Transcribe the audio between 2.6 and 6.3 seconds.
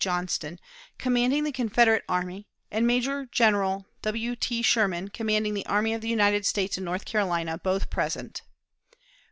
and Major General W. T. Sherman, commanding the army of the